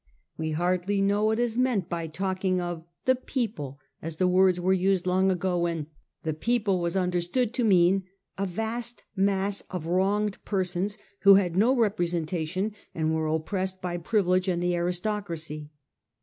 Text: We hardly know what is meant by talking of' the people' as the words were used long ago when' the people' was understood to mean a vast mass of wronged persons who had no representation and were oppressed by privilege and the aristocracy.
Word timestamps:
We 0.35 0.49
hardly 0.53 0.99
know 0.99 1.25
what 1.25 1.37
is 1.37 1.55
meant 1.55 1.87
by 1.87 2.07
talking 2.07 2.59
of' 2.59 2.83
the 3.05 3.13
people' 3.15 3.77
as 4.01 4.15
the 4.15 4.27
words 4.27 4.59
were 4.59 4.73
used 4.73 5.05
long 5.05 5.31
ago 5.31 5.59
when' 5.59 5.85
the 6.23 6.33
people' 6.33 6.79
was 6.81 6.97
understood 6.97 7.53
to 7.53 7.63
mean 7.63 8.05
a 8.35 8.47
vast 8.47 9.03
mass 9.15 9.61
of 9.69 9.85
wronged 9.85 10.43
persons 10.43 10.97
who 11.19 11.35
had 11.35 11.55
no 11.55 11.75
representation 11.75 12.73
and 12.95 13.13
were 13.13 13.27
oppressed 13.27 13.79
by 13.79 13.97
privilege 13.97 14.47
and 14.47 14.63
the 14.63 14.73
aristocracy. 14.75 15.69